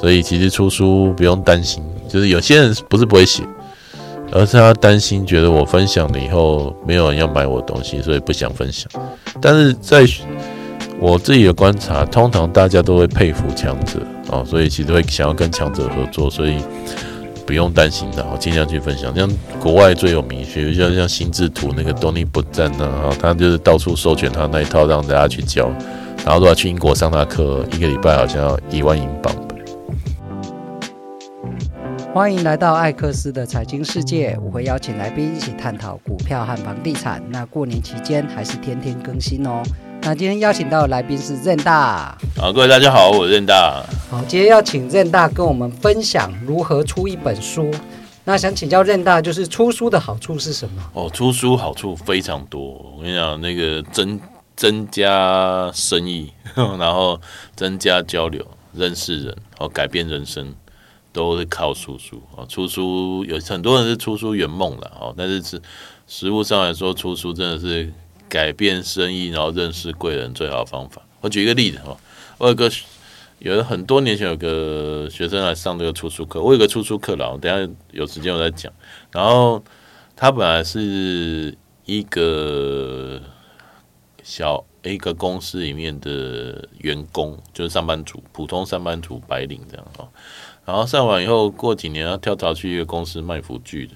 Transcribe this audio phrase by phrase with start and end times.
[0.00, 3.42] 所以其实出书不用担心，就是有些人不是不会写，
[4.30, 8.88] 而是他担心觉得我分享了以后没有人要买我东西，所以不想分享。
[9.40, 10.06] 但是在
[11.00, 14.00] 我自己的观察，通常大家都会佩服强者
[14.30, 16.56] 啊，所以其实会想要跟强者合作，所以
[17.46, 19.14] 不用担心的，我尽量去分享。
[19.16, 19.28] 像
[19.60, 25.70] 国外最有名学，像像心智图那个 Tony Button 啊，他就是到处授权他那一套让大家去教，
[26.24, 29.34] 然后都要去英国上他课，一个礼拜好像要一万英镑。
[32.18, 37.22] 欢迎来到艾克斯的财经世界，我会邀请来宾一起探讨股票和房地产。
[37.30, 39.62] 那过年期间还是天天更新哦。
[40.02, 42.18] 那今天邀请到的来宾是任大。
[42.36, 43.84] 好，各位大家好，我是任大。
[44.10, 47.70] 好，今天要请任大跟我们分享如何出一本书。
[48.24, 50.82] 那想请教任大，就是出书的好处是什么？
[50.94, 52.60] 哦，出书好处非常多。
[52.96, 54.18] 我跟你讲，那个增
[54.56, 57.20] 增加生意， 然后
[57.54, 60.52] 增加交流，认识人，哦，改变人生。
[61.18, 65.60] 都是靠出书啊，出书有很多人是出书圆梦了哦，但是是
[66.06, 67.92] 实务上来说，出书真的是
[68.28, 71.02] 改变生意，然后认识贵人最好的方法。
[71.20, 71.96] 我举一个例子哈，
[72.38, 72.70] 我有个
[73.40, 78.72] 有很多年前有个学生来上这个出书课，我有个出书课了，等下有时间我再讲。
[79.10, 79.60] 然后
[80.14, 83.20] 他本来是一个
[84.22, 90.08] 小一个公司里面的员工，就是上班族，普通上班族白领这样哦。
[90.68, 93.94] 然后上完以后，过几年他跳槽去一个公司卖辅具的，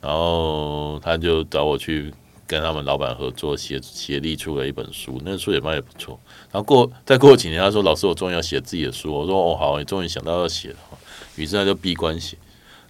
[0.00, 2.14] 然后他就找我去
[2.46, 6.16] 跟他们老板合作，协协力出了一本书，那书也卖得不错。
[6.52, 10.76] 然后过再过几年，他说：“老师，我终于要写自己的书。”我说：“哦，好，你终于想到要写了。”
[11.34, 12.36] 于是他就闭关写，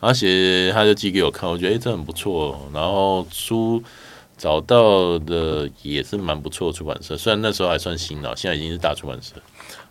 [0.00, 2.61] 然后写他就寄给我看，我觉得诶，这很不错。
[2.75, 3.83] 然后书
[4.36, 9.36] 找到的也是蛮不错的出版社，虽然那时候还算新了，现在已经是大出版社。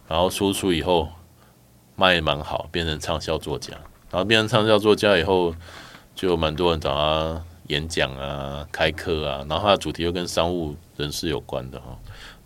[0.07, 1.09] 然后书出以后。
[1.95, 3.73] 卖也蛮好，变成畅销作家，
[4.09, 5.53] 然后变成畅销作家以后，
[6.15, 11.97] 就有蛮多人找他演讲啊、开课啊，然后他的主题又跟商务人士有关的哈，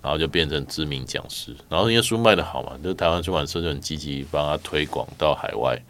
[0.02, 1.56] 然后就变成知名讲师。
[1.70, 5.82] 然后因为书卖得好嘛，就台湾出版社就很积极帮他推广到海外，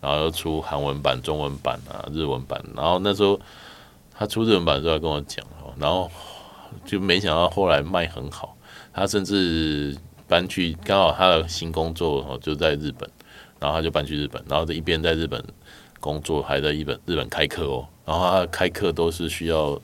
[0.00, 2.60] 然后又出韩文版、中文版啊、日文版。
[2.74, 3.40] 然后那时候
[4.12, 6.10] 他出日文版的时候跟我讲哦，然后
[6.84, 8.56] 就没想到后来卖很好，
[8.92, 9.96] 他甚至。
[10.26, 13.08] 搬去刚好他的新工作哦，就在日本，
[13.60, 15.42] 然后他就搬去日本，然后这一边在日本
[16.00, 19.80] 工作，还在日本日本开课哦，然后他开课都是需要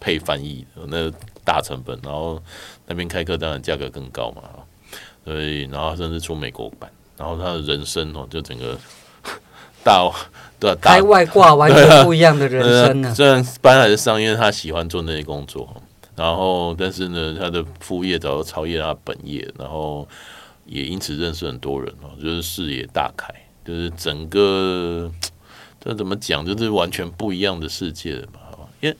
[0.00, 1.10] 配翻译的，那
[1.44, 2.42] 大成本，然后
[2.86, 4.42] 那边开课当然价格更高嘛，
[5.24, 8.78] 所以然后甚至出美国版，然后他的人生哦，就整个
[9.84, 10.10] 大
[10.58, 13.14] 对、啊、开外挂完全不一样的人生呢、啊。
[13.14, 15.68] 虽然搬来是上，因为他喜欢做那些工作。
[16.16, 20.06] 然后，但是呢，他的副业早就超越他本业，然后
[20.64, 25.10] 也因此认识很多人哦，就是视野大开，就是整个
[25.80, 28.40] 这怎么讲，就是完全不一样的世界了嘛。
[28.80, 28.96] 因为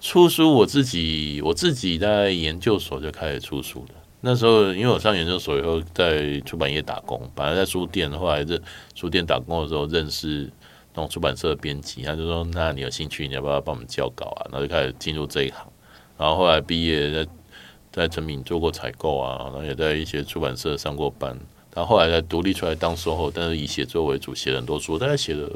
[0.00, 3.94] 出书，我自己我自己在研究所就开始出书了。
[4.22, 8.58] 那时候，因为我上研究所以后在出版业打工，本来在书店，后来在
[8.94, 10.50] 书店打工的时候认识
[10.94, 15.64] 那种出版社的编辑，他就说：“那你有兴趣，你要不要帮我们校稿啊？”然后就开始进入这一行。
[16.18, 17.30] 然后后来毕业在
[17.92, 21.36] 在诚品做过采购啊，然后也在一些出版社上过班。
[21.74, 24.98] 然后后来才独立出来当售后，但是以写作为主，写了很多书。
[24.98, 25.50] 大概写了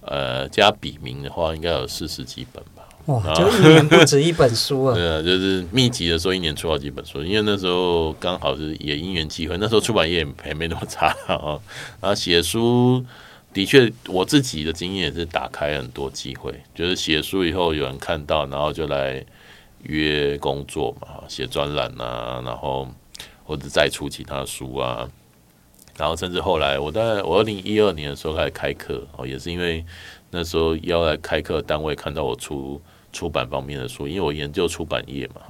[0.00, 2.82] 呃加笔名的话，应该有四十几本吧。
[3.04, 4.94] 哇，就一年不止一本书啊！
[4.96, 7.22] 对啊，就是密集的时候，一年出好几本书。
[7.22, 11.60] 因为那时候刚好是也因缘际会，那时候出版业还没那么差啊。
[12.00, 13.04] 然后写书
[13.56, 19.24] 的确，我自己的经验也是打开很多机会，就是写书以后有人看到，然后就来
[19.84, 22.86] 约工作嘛，写专栏啊，然后
[23.44, 25.08] 或者再出其他书啊，
[25.96, 29.82] 然后甚至后来我在我二零一二年的时候开始开课哦，也是因为
[30.30, 32.78] 那时候要来开课单位看到我出
[33.10, 35.40] 出版方面的书，因为我研究出版业嘛，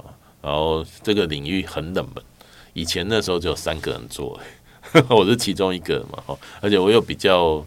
[0.41, 2.23] 然后这个领域很冷门，
[2.71, 4.39] 以前那时候只有三个人做，
[5.09, 7.65] 我是其中一个嘛，而且我又比较。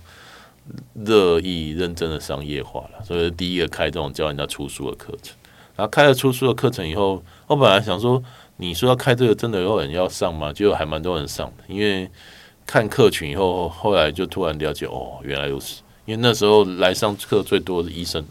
[0.95, 5.35] 乐意认真的商业化了，所以第一个开这种教人家出书的课程。
[5.77, 8.23] 然后开了出书的课程以后，我本来想说，
[8.59, 10.53] 你说要开这个，真的有人要上吗？
[10.53, 12.11] 结果还蛮多人上的，因为
[12.67, 15.83] 看客群以后，后来就突然了解，哦，原来如此。
[16.05, 18.25] 因为那时候来上课最多的医生，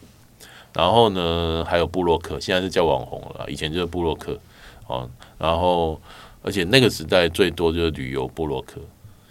[0.74, 4.38] 然后呢，还有部落客，现在是叫网红了，以前就是部落客
[4.88, 5.10] 哦。
[5.38, 6.00] 然后，
[6.44, 8.80] 而且那个时代最多就是旅游部落客。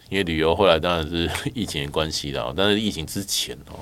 [0.08, 3.76] 因为旅游后来当然是 疫情的关系了，但是疫情之前哦，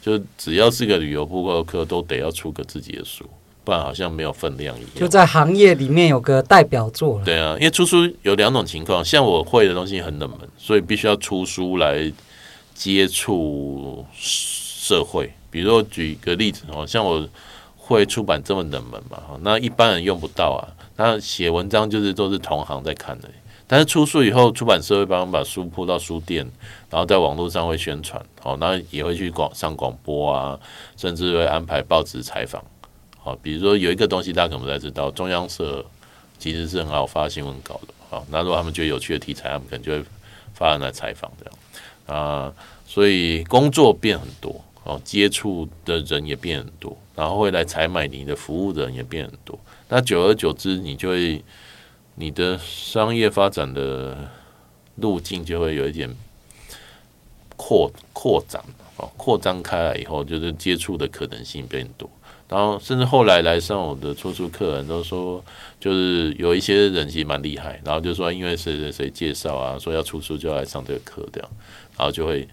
[0.00, 3.28] 就只要是个旅游部落客，都得要出个自己的书，
[3.64, 4.90] 不然好像没有分量一样。
[4.94, 7.20] 就在行业里面有个代表作。
[7.24, 12.12] 对啊，因为出书有两种情况，像我会的东西很冷门，所以必须要出书来
[12.72, 15.32] 接触社会。
[15.50, 17.26] 比如说举个例子哦，像我
[17.76, 20.62] 会出版这么冷门嘛，那一般人用不到啊。
[20.96, 23.28] 那写文章就是都是同行在看的。
[23.68, 26.46] 但是出书以后，出版社会帮我们把书铺到书店，
[26.88, 30.56] 然后在网络上会宣传，好，那也会去广上广播啊，
[30.96, 32.64] 甚至会安排报纸采访，
[33.18, 35.84] 好，比如说有一个东西大家可能不太知道，中央社
[36.38, 40.04] 其实是很好发新闻稿的，好，那如果他们觉得有趣的题材，他们可能就会
[40.54, 42.52] 发人来采访这样啊，
[42.86, 49.58] 所以工作变很多，哦，接触的人也变很多，然后会来采买你的服务的人也变很多，
[49.88, 51.42] 那久而久之，你就会。
[52.18, 54.16] 你的商业发展的
[54.96, 56.08] 路径就会有一点
[57.56, 58.62] 扩扩展
[58.96, 62.08] 哦，扩张开来以后，就是接触的可能性变多。
[62.48, 65.44] 然后，甚至后来来上我的出书课人都说，
[65.78, 71.50] 就是有一些人其实蛮厉害，然后就说因为谁谁谁介绍啊，说要出书就要来上这个课这样，
[71.98, 72.48] 然后就会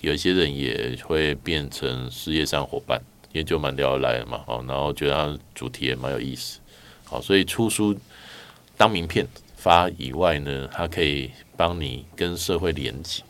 [0.00, 3.00] 有一些人也会变成事业上伙伴，
[3.32, 4.42] 也就蛮聊得来的嘛。
[4.48, 6.58] 哦，然后觉得他主题也蛮有意思，
[7.04, 7.96] 好，所以出书。
[8.76, 9.26] 当名片
[9.56, 13.22] 发以外呢，它可以帮你跟社会连接。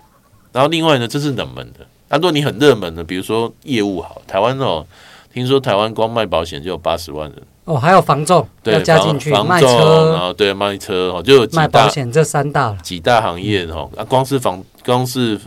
[0.53, 1.87] 然后另外呢，这是冷门的。
[2.09, 4.87] 那如果你很热门的，比如说业务好，台湾哦，
[5.33, 13.91] 听说台湾光卖保险就有八十万人哦，还有房仲要加进去，房卖车，然后对卖车哦，就有卖保险这三大几大行业哦。
[13.97, 15.39] 啊，光是房光是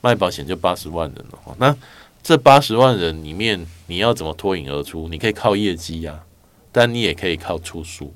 [0.00, 1.54] 卖保险就八十万人哦。
[1.58, 1.74] 那
[2.22, 5.08] 这八十万人里面，你要怎么脱颖而出？
[5.08, 6.18] 你可以靠业绩呀，
[6.72, 8.12] 但你也可以靠出书。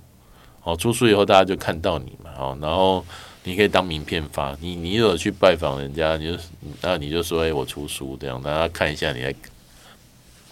[0.64, 3.05] 哦，出书以后大家就看到你嘛，哦，然后
[3.43, 6.41] 你可以当名片发，你你有去拜访人家，你就
[6.81, 9.35] 那你就说，哎，我出书这样，大家看一下你在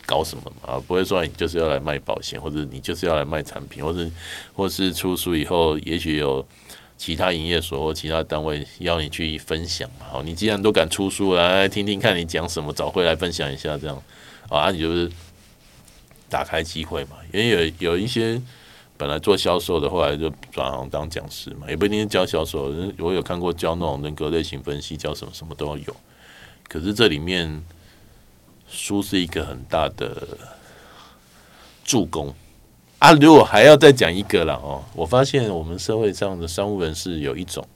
[0.05, 4.11] 搞什么嘛，啊，不会说你就是要来卖保险，或者你就是要来卖产品，或者
[4.53, 6.45] 或是出书以后，也许有
[6.99, 14.03] 其他营业所或其他单位要你去分享嘛，哦，你既然都敢出书，来听听看你讲什么，找回来分享一下这样，
[14.49, 15.09] 啊，你就是
[16.29, 18.43] 打开机会嘛，因为有有一些。
[19.00, 22.70] 本来做销售的，后来就转行当讲师嘛，也不一定是教销售。
[22.99, 25.97] 我有看过教那种人格类型分析，教什么什么都要有。
[26.69, 27.64] 可是这里面
[28.69, 30.14] 书是一个很大的
[31.82, 32.35] 助攻
[32.99, 33.14] 啊！
[33.14, 37.67] 如果还要再讲一个了哦，我发现我们社会上的商务人士有一种，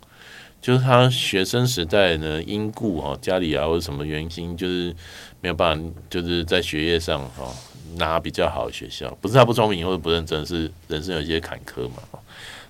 [0.65, 4.97] 就是他学生时代呢，因故哈家里啊或者什么原因，就是
[5.43, 7.53] 没有办法，就是在学业上哈。
[7.97, 12.03] 拿比较好的学校，不是他不聪明或者不认真，是人生有一些坎坷嘛。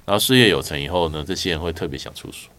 [0.05, 2.51] 然后事业有成以后呢，这些人会特别想出书。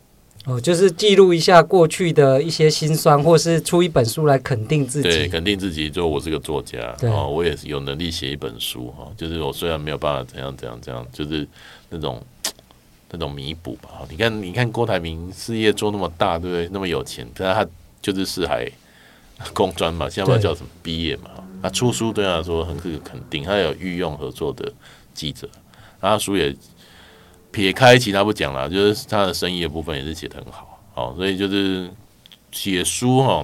[0.45, 5.07] 哦，就是记录一下过去的一些辛酸，或是出一本书来肯定自己。
[5.07, 9.11] 对，肯定自己，就我是个作家，哦，我也是有能力写一本书哈。
[9.15, 11.47] 就是我虽然没有办法怎样怎样怎样，就是
[11.89, 12.19] 那种
[13.15, 13.89] 那种弥补吧。
[14.09, 16.69] 你看，你看郭台铭事业做那么大，对不对？
[16.71, 17.65] 那么有钱，但他
[18.01, 18.69] 就是四海
[19.53, 21.31] 工专嘛，现在不知道叫什么毕业嘛。
[21.63, 24.71] 他出书对他来说很是肯定，他有御用合作的
[25.13, 25.49] 记者，
[25.99, 26.55] 然后书也
[27.51, 31.89] 撇开其他不讲了，就是他的生意的部分也是写得很好，哦，所以就是
[32.51, 33.43] 写书哈，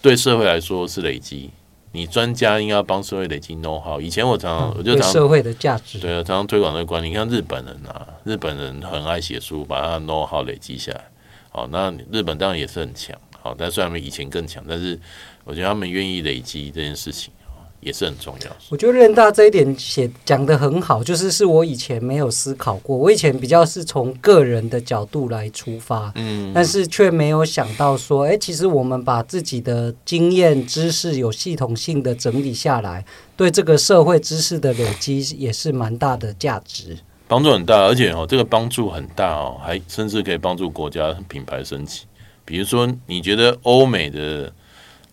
[0.00, 1.50] 对社会来说是累积，
[1.96, 4.00] 你专家应该要帮社会累积 know how。
[4.00, 7.10] 以前我常常我就常社会的价值，对啊，常常推广这个观念。
[7.12, 11.04] 你看日本人啊，日本人很爱写书，把他的 know how 累积下来，
[11.50, 15.00] 好，那日本当然也是很强，好，但虽然比以前更强，但是。
[15.48, 17.32] 我觉得他们愿意累积这件事情
[17.80, 18.56] 也是很重要。
[18.68, 22.96] 我觉得任大这一点写讲的很好，就是是我以前没有思考过。
[22.96, 33.04] 我以前比较是从个人的角度来出发，嗯，但是却没有想到说，哎，其实我们把自己的经验、知识有系统性的整理下来，
[33.36, 36.96] 对这个社会知识的累积也是蛮大的价值，
[37.28, 37.82] 帮助很大。
[37.82, 42.02] 而且哦，这个帮助很大哦，还甚至可以帮助国家品牌升级。
[42.44, 44.52] 比如说，你觉得欧美的？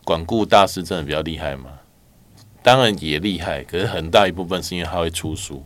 [0.05, 1.69] 管顾大师真的比较厉害吗？
[2.63, 5.63] 当然也厉害，可是很大一部分是因为他会出书，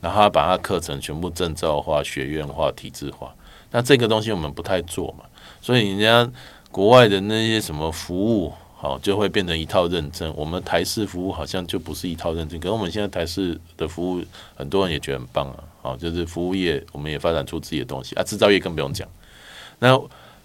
[0.00, 3.32] 然后他把他课程全部证照化、学院化、体制化。
[3.70, 5.24] 那这个东西我们不太做嘛，
[5.62, 6.30] 所以人家
[6.70, 10.34] 国外的那些什么服务，好就会变成一套认证。
[10.36, 14.22] 我们台式服务好像就不是一套认证，可是我们现在台式的服务，
[14.56, 15.64] 很多人也觉得很棒啊。
[15.80, 19.08] 好，就是服务业我们也发展出自己的东西啊，制造业更不用讲。
[19.78, 19.98] 那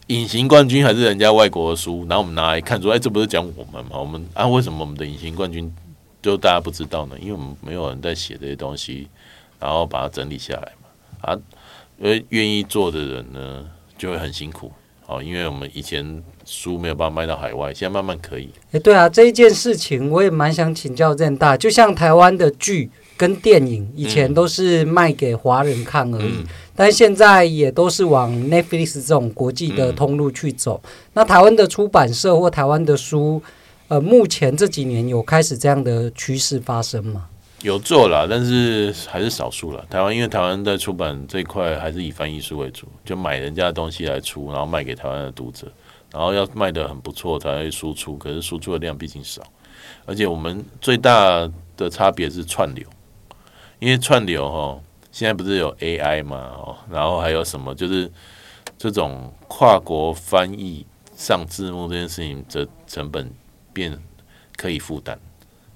[0.07, 3.99] 隐形冠军还是人家外国的书，然后我们拿来看说，哎，这不是讲我们吗？
[3.99, 5.69] 我们啊，为什么我们的隐形冠军
[6.27, 7.15] 就大家不知道呢？
[7.21, 9.07] 因为我们没有人在写这些东西，
[9.61, 10.89] 然后把它整理下来嘛。
[11.21, 11.39] 啊，
[11.97, 13.65] 因为愿意做的人呢，
[13.97, 14.69] 就会很辛苦
[15.05, 18.49] 哦，因为我们以前书没有办法卖到海外，现在慢慢可以。
[18.73, 30.81] 哎，对啊，这一件事情我也蛮想请教任大，就像台湾的剧跟电影，以前都是卖给华人看而已，嗯、但现在也都是往 Netflix 这种国际的通路去走。
[30.83, 33.41] 嗯、那台湾的出版社或台湾的书，
[33.89, 37.29] 呃，目前这几年有开始这样的趋势发生吗？
[37.61, 39.83] 有做了，但是还是少数了。
[39.89, 45.71] 台湾因为台湾在出版这块还是以翻译书为主，就买人家的东西来出，然后卖给台湾的读者，
[46.11, 48.17] 然后要卖得很不错才会输出。
[48.17, 49.41] 可是输出的量毕竟少，
[50.05, 52.85] 而且我们最大的差别是串流，
[53.79, 54.79] 因为串流哈，
[55.11, 58.11] 现在不是有 AI 嘛，哦，然后还有什么就是
[58.77, 63.31] 这种跨国翻译上字幕这件事情的成本
[63.77, 63.95] 变
[64.55, 65.17] 可以负担。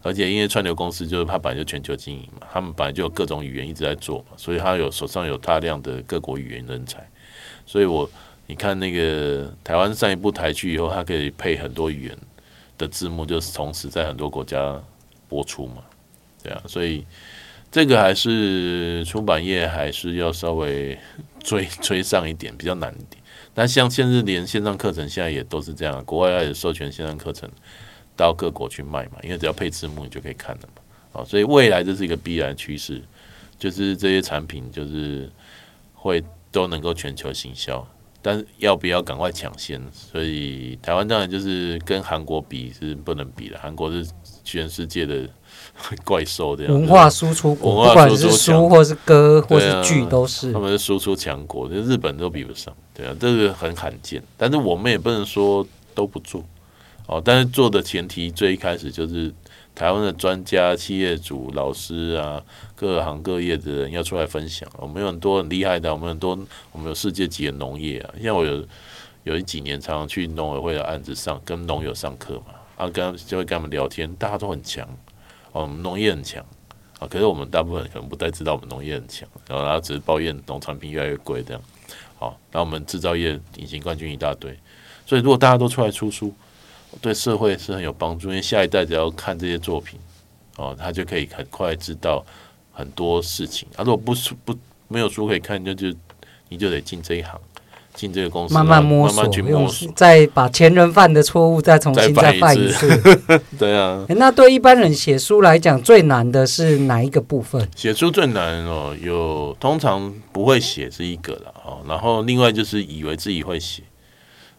[0.03, 7.07] 而且因为串流公司就是它本来就全球经营嘛，他们本来就有各种语言一直在做嘛，所以他有手上有大量的各国语言人才。
[7.67, 8.09] 所以我
[8.47, 12.17] 你看那个台湾上一部台剧以后，它可以配很多语言
[12.79, 14.81] 的字幕，就是同时在很多国家
[15.29, 15.83] 播出嘛，
[16.41, 17.05] 对啊，所以
[17.71, 20.97] 这个还是出版业还是要稍微
[21.43, 23.21] 追追上一点，比较难一点。
[23.53, 27.47] 但像现在连线上课程现在也都是这样，国外也授权线上课程。
[28.15, 31.21] 到各国去卖嘛，因为只要配字幕，你就可以看了嘛。
[31.21, 33.01] 啊，所以未来这是一个必然趋势，
[33.59, 35.29] 就是这些产品就是
[35.93, 37.85] 会都能够全球行销，
[38.21, 39.81] 但是要不要赶快抢先？
[39.91, 44.07] 所以台湾当然就是跟韩国比是不能比的，韩国是
[44.43, 45.27] 全世界的
[46.05, 46.73] 怪兽这样。
[46.73, 52.73] 文化输出国，不管是书或是歌或是剧都是，啊、他们是输出强国，就日本都比不上。
[52.93, 56.41] 对啊，这个很罕见，但是我们也不能说都不做。
[57.11, 59.29] 哦，但是做的前提最一开始就是
[59.75, 62.41] 台湾的专家、企业主、老师啊，
[62.73, 64.65] 各行各业的人要出来分享。
[64.77, 66.39] 我们有很多很厉害的，我们很多
[66.71, 68.65] 我们有世界级的农业啊，像我有
[69.25, 74.87] 有一几年常常去农委会的案子上跟农友上课嘛，啊，跟就会跟他们聊天，大家都很强，
[75.51, 76.41] 哦，我们农业很强
[76.97, 81.61] 啊，可是我们大部分人可能不太知道我们农业很强，然后然后只是抱怨农产品越来越贵这样。
[82.17, 84.57] 好，那我们制造业隐形冠军一大堆，
[85.05, 86.33] 所以如果大家都出来出书。
[86.99, 89.99] 对社会是很有帮助，因为下一代只要看这些作品，
[90.57, 92.25] 哦，他就可以很快知道
[92.73, 93.67] 很多事情。
[93.75, 94.53] 啊，如果不不
[94.87, 95.87] 没有书可以看，就就
[96.49, 97.39] 你就得进这一行，
[97.93, 102.87] 进这个公司，慢慢摸索，慢慢去摸索，再把前人犯的错误再重新再犯一次。
[102.87, 107.65] 一 次对啊， 那对一般人写书来讲，最难的是哪一个部分？
[107.75, 113.81] 写书最难哦，有通常不会写是一个了哦，然后另外就是以为自己会写。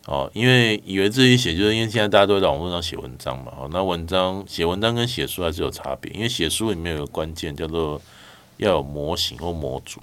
[0.07, 3.53] 哦，因为以为自己写，就是因为现在大家都在网络上写文章嘛。
[3.57, 6.13] 哦，那文章写文章跟写书还是有差别。
[6.13, 8.03] 因为写书里面有个关键叫做
[8.57, 10.01] 要有模型或模组，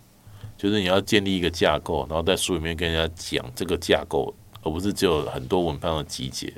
[0.57, 6.53] 就是你要建立一个架构，然后在书里面跟人家讲这个架构，而不是只有很多文章的集结。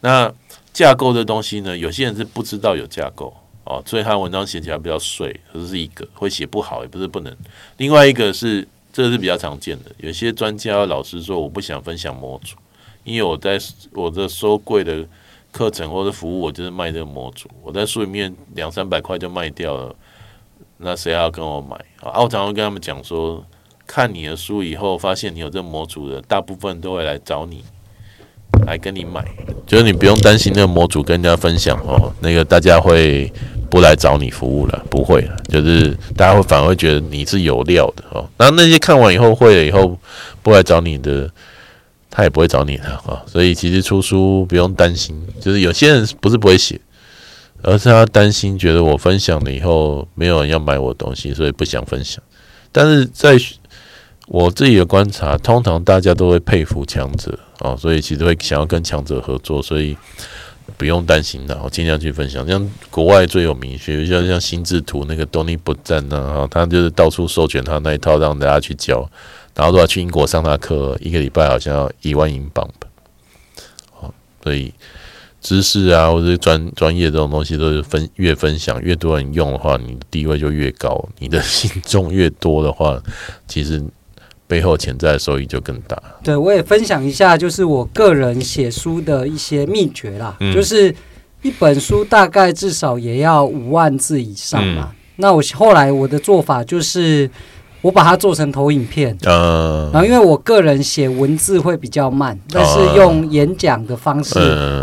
[0.00, 0.32] 那
[0.72, 7.36] 架构的东西呢，有些人是不知道有架构哦，所以他文章写起来比较碎，这是一个会写不好，也不是不能。
[7.78, 8.68] 另外一个是。
[8.92, 12.56] 这是比较常见的，有些专家老师说我不想分享模组，
[13.04, 13.58] 因为我在
[13.92, 15.04] 我的收贵的
[15.50, 19.94] 课程或者服务，我就是卖这个模组，我在书里面两三百块就卖掉了，
[20.78, 22.20] 那谁要跟我买啊？
[22.20, 23.44] 我常常跟他们讲说，
[23.86, 27.64] 看你的书以后，发现你有这个模组的，大部分都会来找你，
[28.66, 29.24] 来跟你买，
[29.66, 33.32] 就是你不用担心那个模组跟人家分享哦，那个大家会。
[33.70, 38.28] 不来找你服务了，不会了，就是大家会反而会觉得你是有料的哦。
[38.36, 39.96] 然后那些看完以后会了以后
[40.42, 41.30] 不来找你的，
[42.10, 43.22] 他也不会找你的啊。
[43.26, 46.80] 所以其实出书不用担心，就是有些人不是不会写，
[47.62, 52.22] 而是他担心觉得我分享了以后没有人要买我东西，所以不想分享。
[52.72, 53.38] 但是在
[54.26, 59.96] 我自己的观察，通常大家都会佩服强者啊，所以其实会想要跟强者合作，所以。
[60.80, 62.46] 不用担心的，我尽量去分享。
[62.46, 69.06] 像国外最有名学，像像心智图那个 Tony Button 呢，他就是到处授权他那一套让大家去教，
[69.54, 72.88] 然后都要去英国上他课，一个礼拜好像要一万英镑吧。
[73.92, 74.72] 好，所以
[75.42, 82.98] 知识啊或者专专业这种东西都是分越分享越多人用的话，你的地位就越高，你的信众越多的话，
[83.46, 83.84] 其实。
[84.50, 85.96] 背后潜在的收益就更大。
[86.24, 90.36] 对，我也分享一下，就是我个人写书的一些秘诀啦。
[90.40, 90.92] 嗯、就是
[91.42, 94.88] 一本书大概至少也要五万字以上嘛。
[94.90, 97.30] 嗯、那我后来我的做法就是，
[97.80, 99.16] 我把它做成投影片。
[99.24, 99.88] 嗯。
[99.92, 104.34] 然后因为我个人写文字会比较慢，但是用演讲的方式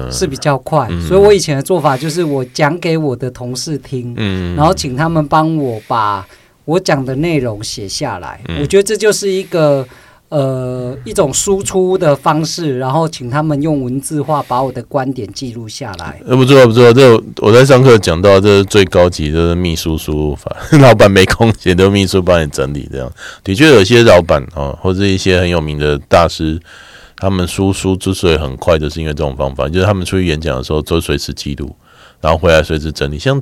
[0.09, 6.25] 是比较快，嗯、所以我以前的做法就是我讲给我的同事听，嗯，然后请他们帮我把。
[6.67, 9.87] 我讲的内容写下来，嗯、我觉得这就是一个
[10.27, 16.19] 呃，一种输出的方式，然后请他们用文字化把我的观点记录下来。
[16.25, 20.53] 呃，不错不错，这我在上课讲到，这是最高级的，就是秘书输入法。
[20.81, 23.09] 老板没空写，都秘书帮你整理这样。
[23.45, 26.59] 的确，有些老板啊，或者一些很有名的大师，
[27.15, 31.73] 他们输出之所以很快，就是因为这种方法，就是他们出去演讲的时候都随时记录。
[32.19, 33.41] 然后回来随时整理，像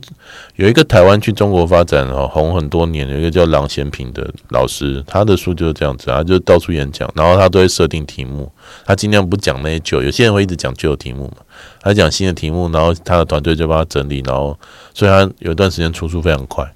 [0.57, 8.51] 有一个台湾去中国发展哦，红很多年，有一个叫郎咸平的老师，他的书就是这样子，他就到处演讲，然后他都会设定题目，
[8.85, 11.37] 他尽量不讲那些旧，有些人会一直讲旧的题目嘛，
[11.81, 14.59] 他讲新的题目，然后他的团队就帮他整理，然后
[14.93, 16.69] 所以他有一段时间出书非常快，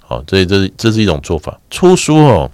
[0.00, 2.50] 好，所以这是这是一种做法，出书哦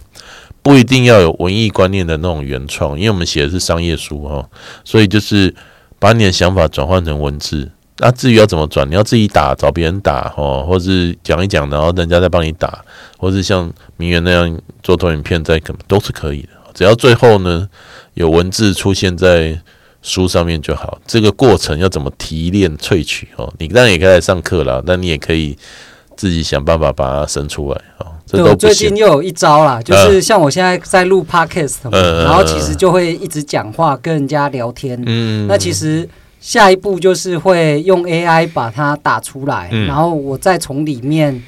[0.62, 4.46] 不一定要有文艺观念的那种原创，因为我们写的是商业书哦，
[4.84, 5.54] 所以就是
[5.98, 7.70] 把你的想法转换成文字。
[8.02, 12.82] 那、啊、至于要怎么转，你要自己打，找别人打，哦，或是讲一讲，然后人家再帮你打，
[13.18, 16.48] 或是像名媛那样做投影片，再可都是可以的。
[16.72, 17.68] 只要最后呢
[18.14, 19.60] 有文字出现在
[20.00, 20.98] 书上面就好。
[21.06, 23.28] 这个过程要怎么提炼萃取？
[23.36, 25.54] 哦，你当然也可以来上课啦，但你也可以
[26.16, 27.78] 自己想办法把它生出来。
[28.32, 34.98] 对，我最近又有一招啦，就是像我现在在录 Podcast 然后其实就会一直讲话跟人家聊天。
[35.04, 36.08] 嗯，那其实。
[36.40, 41.42] 下一步就是会用 AI 把它打出来，嗯、然后我再从里面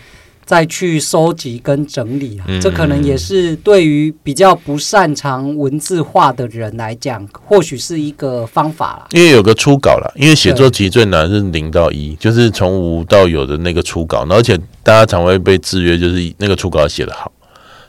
[0.45, 2.39] 再去收集跟整理。
[2.47, 9.07] 嗯、这可能也是对于比较不擅长文字化的人来讲，或许是一个方法啦。
[9.13, 14.27] 因为有个初稿啦，因为写作其实最难是零到一，就是从无到有的那个初稿。
[14.29, 17.33] 而且大家常会被制约，就是那个初稿写得好，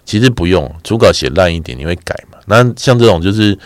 [0.06, 2.38] 其实不用初稿写烂一点，你会改嘛？
[2.46, 3.60] 那像这种就是。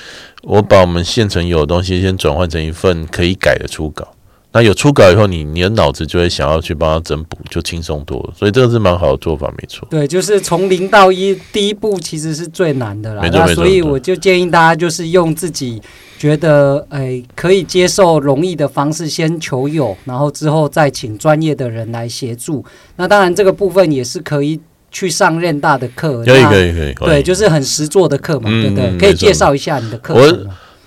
[0.47, 4.07] 我把我们现成有的东西先转换成一份可以改的初稿，
[4.53, 8.33] 那有初稿以后，你你的脑子就会想要去帮他整补，就轻松多了。
[8.33, 9.85] 所以这个是蛮好的做法，没错。
[9.91, 13.21] 对，就是从零到一，第一步其实是最难的啦。
[13.21, 13.55] 没错，没错。
[13.55, 15.81] 所以我就建议大家，就是用自己
[16.17, 22.63] 觉得诶可以接受、容易的方式先求有，然后之后再请专业的人来协助。
[22.95, 24.57] 那当然，这个部分也是可以。
[24.91, 28.85] 去上任大的课，可以可以可以，对，就是很实做的课嘛，嗯、对不对？
[28.87, 30.13] 嗯、可以介绍一下你的课。
[30.13, 30.37] 我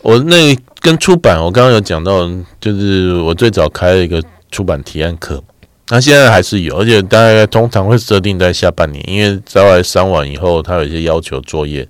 [0.03, 2.29] 我那跟出版，我刚刚有讲到，
[2.61, 5.43] 就是我最早开了一个出版提案课，
[5.89, 11.87] 那现在还是有，而且大概通常会设定在下半年，因为招来上完以后，他有一些要求作业，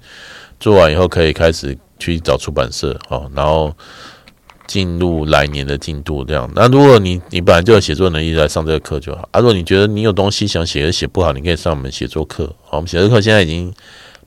[0.59, 3.75] 做完以后可以开始去找出版社哦，然后。
[4.71, 9.29] 进入来年的进度这样，那如果你你本来就有写作能力，来上这个课就好。
[9.33, 12.47] 啊，如果你觉得你有东西想写，而写不好，你可以上我们写作课。
[12.63, 13.75] 好，我们写作课现在已经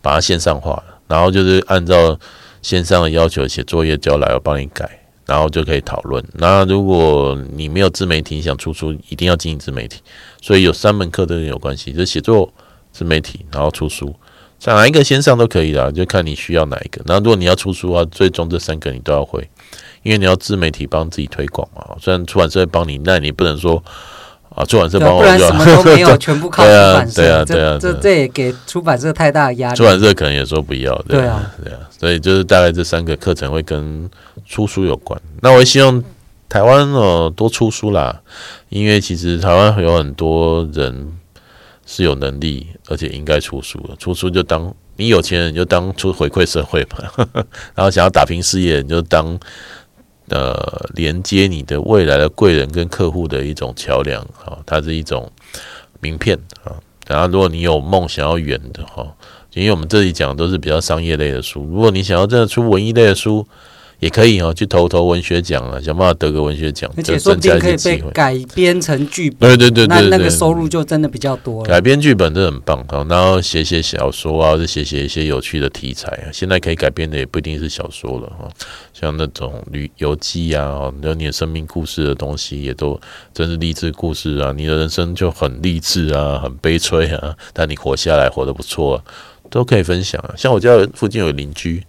[0.01, 2.19] 把它线上化了，然后就是按照
[2.61, 6.21] 线上的要求写作业交来，我帮你改，然后就可以讨论。
[6.33, 10.01] 那如果你没有自媒体，你想出书，一定要经营自媒体，
[10.41, 12.51] 所以有三门课都有关系，就写作、
[12.91, 14.13] 自媒体，然后出书，
[14.65, 17.01] 哪一个先上都可以的，就看你需要哪一个。
[17.05, 19.49] 那如果你要出书啊，最终这三个你都要会。
[20.03, 23.81] 因为你要自媒体帮自己推广嘛，虽然出版社会帮你，那你不能说
[24.49, 27.21] 啊，出版社帮我，不然什么都没有， 全部靠出版社。
[27.21, 29.75] 对啊，对啊，这这也给出版社太大的压力。
[29.75, 30.93] 出版社可能也说不要。
[31.07, 34.07] 对啊，对啊，对啊，所以就是大概这三个课程会跟
[34.45, 35.19] 出书有关。
[35.41, 36.03] 那我也希望
[36.47, 38.21] 台湾哦多出书啦，
[38.69, 41.17] 因为其实台湾有很多人
[41.87, 43.95] 是有能力，而且应该出书的。
[43.95, 47.27] 出书就当你有钱人就当出回馈社会嘛，
[47.73, 49.39] 然后想要打拼事业你就当。
[50.29, 55.31] 呃，连接你的未来的贵人跟客户的一种桥梁，哈，它是一种
[55.99, 56.73] 名片啊。
[57.07, 59.05] 然后，如果你有梦想要远的哈，
[59.53, 63.47] 因为我们这里讲的都是比较商业类的书，如果你想要真的出文艺类的书。
[64.03, 69.49] 也可以哦，去投投文学奖啊，想办法得个文学奖，而且说不定可以被改编成剧本。
[69.49, 71.69] 对对对对，那那个收入就真的比较多了。
[71.69, 76.27] 改编剧本真的很棒啊，然后写写小说啊，或者写写一些有趣的题材啊。
[76.33, 78.49] 现在可以改编的也不一定是小说了哈，
[78.93, 82.99] 像那种旅游记啊，有你的生命故事的东西，也都
[83.33, 84.53] 真是励志故事啊。
[84.53, 89.03] 你的人生就很励志啊，很悲催啊，但你活下来活得不错啊，
[89.49, 90.35] 都可以分享啊。
[90.35, 91.81] 像我家附近有邻居。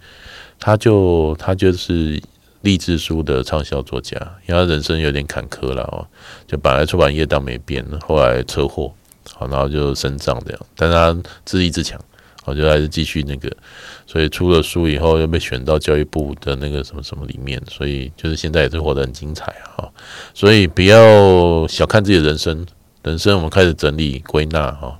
[0.59, 2.21] 他就他就是
[2.61, 6.07] 励志书的畅销作家，因为他人生有点坎坷了哦，
[6.47, 8.91] 就本来出版业当没变，后来车祸，
[9.33, 11.15] 好，然后就身障这样，但他
[11.45, 11.99] 自立自强，
[12.45, 13.51] 我觉得还是继续那个，
[14.07, 19.87] 所以出了书以后又被选到教育部的那个什么什么里面，所以就是现在也是活得很精彩啊，
[20.33, 22.65] 所以不要小看自己的人生，
[23.03, 24.97] 人生我们开始整理归纳哈，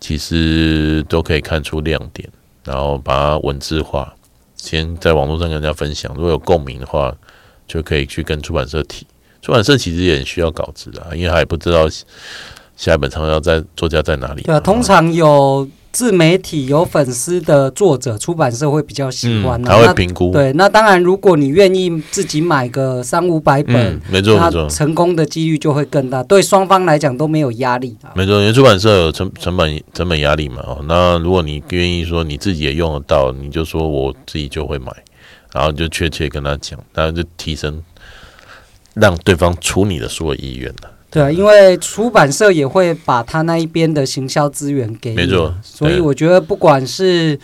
[0.00, 2.28] 其实都可以看出亮点，
[2.64, 4.14] 然后把它文字化。
[4.62, 7.14] 先在网络上跟大家分享，如果有共鸣的话，
[7.66, 9.06] 就可以去跟出版社提。
[9.40, 11.88] 出版社其实也很需要稿子的，因为他也不知道
[12.76, 14.42] 下一本畅销在作家在哪里。
[14.42, 20.30] 对啊，通常有自媒体有粉丝的作者，出版社会比较喜欢、啊嗯，他会评估。
[20.30, 28.14] 对，那当然，如果你愿意自己买个三五百本，嗯、没错没错，成功的几率就会更大，对双方来讲都没有压力、啊。
[28.14, 30.62] 没错，因为出版社有成成本成本压力嘛。
[30.66, 34.92] 哦，那如果你愿意说你自己也用得到，你就说我自己就会买，
[35.52, 37.82] 然后就确切跟他讲，然后就提升
[38.94, 40.90] 让对方出你的所有意愿了。
[41.10, 45.52] 对啊，因为出版社也会把他那一边的行销资源给你，没错。
[45.60, 47.36] 所以我觉得不管是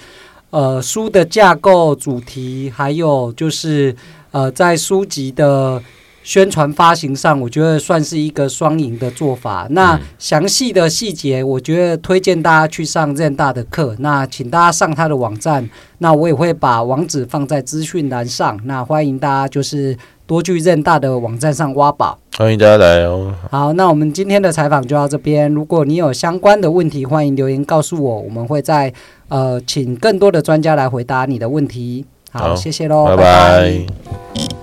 [0.50, 3.96] 呃书的架构、主题，还有就是
[4.31, 5.83] 呃在书籍的
[6.22, 9.66] 宣传发行上，我觉得算是一个双赢的做法。
[9.70, 13.96] 那详细的细节，我觉得推荐大家去上 Zen 大的课。
[13.98, 18.61] 那请大家上他的网站，那我也会把网址放在资讯栏上。
[18.62, 19.98] 那欢迎大家就是。
[20.26, 23.32] 多去 Zen 大的网站上挖宝，欢迎大家来哦。
[23.50, 25.52] 好，那我们今天的采访就到这边。
[25.52, 28.92] 如果你有相关的问题，欢迎留言告诉我，我们会再
[29.28, 32.04] 呃请更多的专家来回答你的问题。
[32.32, 33.22] 好，好谢谢喽，拜拜。
[33.22, 33.86] 拜
[34.34, 34.55] 拜。